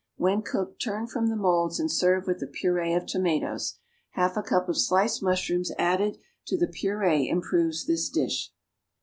When 0.15 0.41
cooked, 0.41 0.81
turn 0.81 1.05
from 1.05 1.27
the 1.29 1.35
moulds 1.35 1.79
and 1.79 1.91
serve 1.91 2.25
with 2.25 2.41
a 2.41 2.47
purée 2.47 2.97
of 2.97 3.05
tomatoes. 3.05 3.77
Half 4.13 4.35
a 4.35 4.41
cup 4.41 4.67
of 4.67 4.75
sliced 4.79 5.21
mushrooms 5.21 5.71
added 5.77 6.17
to 6.47 6.57
the 6.57 6.65
purée 6.65 7.31
improves 7.31 7.85
this 7.85 8.09
dish. 8.09 8.51